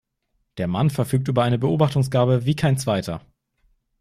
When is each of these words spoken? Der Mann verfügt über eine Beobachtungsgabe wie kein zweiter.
Der 0.57 0.67
Mann 0.67 0.89
verfügt 0.89 1.27
über 1.27 1.43
eine 1.43 1.59
Beobachtungsgabe 1.59 2.43
wie 2.45 2.55
kein 2.55 2.75
zweiter. 2.75 3.21